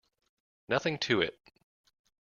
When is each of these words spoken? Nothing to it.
Nothing 0.67 0.97
to 0.97 1.21
it. 1.21 1.37